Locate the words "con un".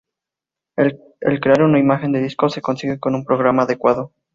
2.99-3.23